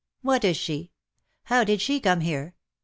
—what 0.23 0.43
is 0.43 0.57
she?— 0.57 0.89
how 1.51 1.63
did 1.63 1.79
she 1.79 1.99
come 1.99 2.21
here? 2.21 2.55